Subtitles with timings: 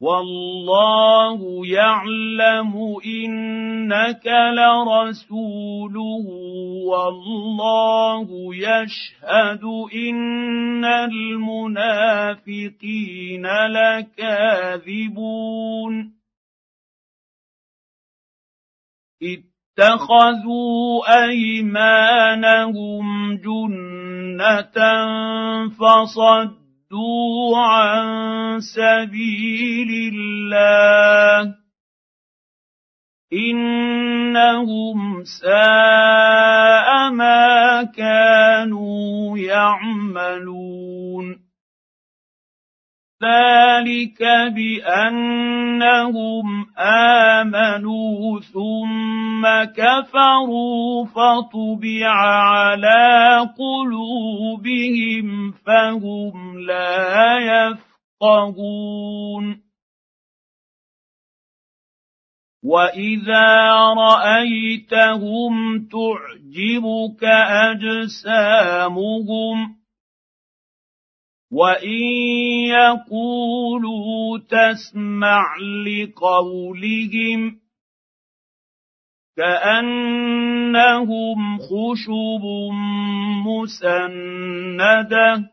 [0.00, 6.26] والله يعلم إنك لرسوله
[6.86, 9.64] والله يشهد
[9.94, 11.86] إن المنافقين
[13.66, 15.32] لكاذبون.
[19.22, 24.78] اتخذوا أيمانهم جنة
[25.68, 26.57] فصدوا
[26.88, 31.54] صدوا عن سبيل الله
[33.32, 40.68] انهم ساء ما كانوا يعملون
[43.22, 44.22] ذلك
[44.54, 46.46] بأنهم
[46.78, 59.68] آمنوا ثم كفروا فطبع على قلوبهم فهم لا يفقهون.
[62.64, 67.24] واذا رايتهم تعجبك
[68.64, 69.77] اجسامهم
[71.50, 71.88] وان
[72.68, 77.60] يقولوا تسمع لقولهم
[79.36, 80.78] كانهم
[81.58, 82.44] خشب
[83.46, 85.50] مسنده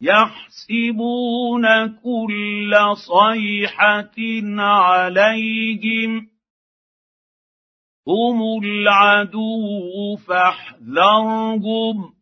[0.00, 4.16] يحسبون كل صيحه
[4.62, 6.28] عليهم
[8.08, 12.19] هم العدو فاحذرهم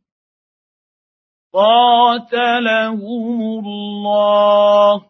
[1.53, 5.05] قاتلهم الله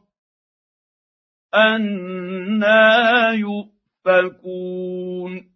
[1.55, 5.49] أنا يؤفكون.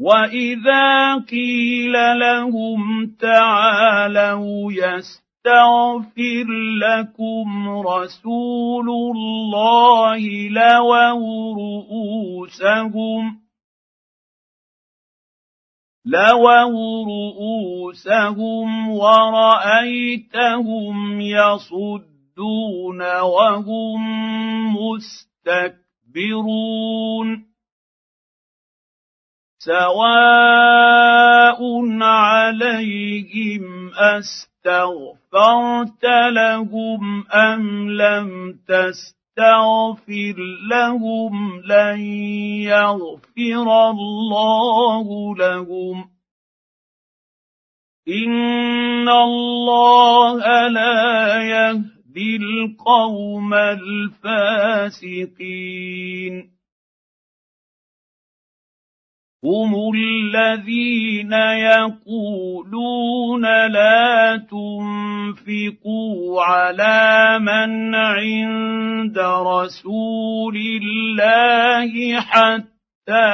[0.00, 6.46] وإذا قيل لهم تعالوا يستغفر
[6.80, 13.40] لكم رسول الله لووا رؤوسهم
[16.04, 16.64] لووا
[17.04, 20.40] رؤوسهم ورأيتهم
[21.20, 24.00] يصدون وهم
[24.76, 25.90] مستكبرون
[29.58, 30.80] سواء
[32.02, 34.44] عليهم استغفرت
[36.32, 40.36] لهم ام لم تستغفر تستغفر
[40.70, 42.00] لهم لن
[42.68, 46.10] يغفر الله لهم.
[48.08, 54.60] ان الله لا يهدي القوم الفاسقين
[59.44, 61.32] هم الذين
[61.72, 73.30] يقولون لا تنفقوا على من عند رسول الله حتى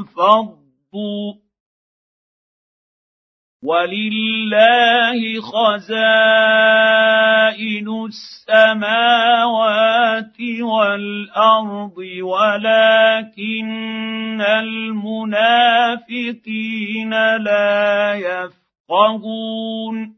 [0.00, 0.70] ينفضوا.
[3.62, 5.88] ولله خزائن
[8.08, 13.70] السماوات والارض ولكن
[14.40, 20.16] المنافقين لا يفقهون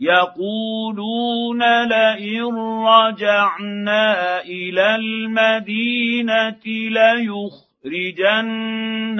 [0.00, 2.54] يقولون لئن
[2.86, 8.40] رجعنا إلى المدينة ليخرجن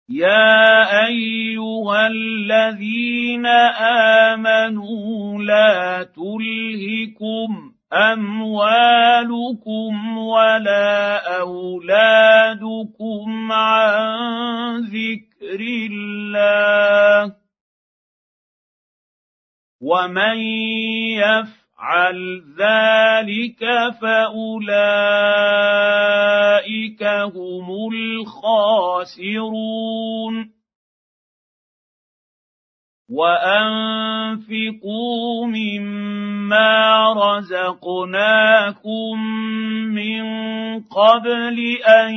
[0.08, 1.06] يا
[1.82, 3.46] أيها الذين
[4.26, 9.38] آمنوا لا تلهكم أموالكم
[10.18, 12.72] ولا أولادكم
[13.52, 17.34] عن ذكر الله.
[19.82, 20.38] ومن
[21.18, 23.62] يفعل يفعل ذلك
[24.00, 24.62] فأولئك
[27.34, 27.66] هم
[29.12, 29.32] الخاسرون.
[33.12, 35.04] وانفقوا
[35.46, 39.18] مما رزقناكم
[39.94, 40.22] من
[40.80, 42.14] قبل ان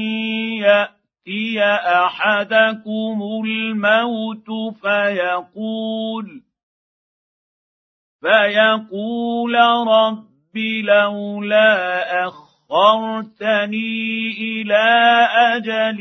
[0.63, 4.47] ياتي احدكم الموت
[4.81, 6.42] فيقول
[8.21, 9.56] فيقول
[9.88, 14.86] رب لولا اخرتني إلى
[15.56, 16.00] أجل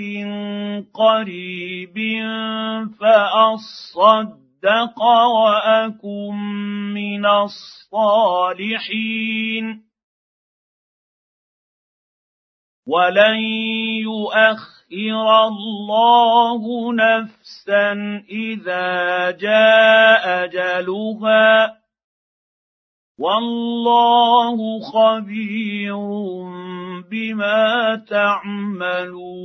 [0.95, 1.97] قريب
[3.01, 6.35] فاصدق واكن
[6.95, 8.85] من الصالحين
[12.87, 13.39] ولن
[14.05, 17.93] يؤخر الله نفسا
[18.31, 21.85] اذا جاء اجلها
[23.19, 25.97] والله خبير
[27.11, 29.45] بما تعملون